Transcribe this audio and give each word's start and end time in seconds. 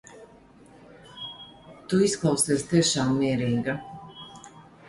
Tu 1.91 1.99
izklausies 2.07 2.65
tiešām 2.73 3.15
mierīga. 3.21 3.81